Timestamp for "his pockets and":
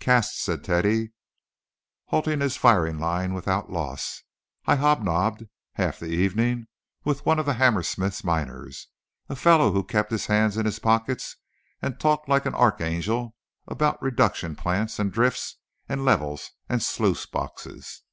10.64-12.00